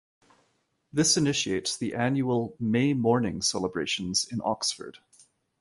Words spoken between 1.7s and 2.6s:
the annual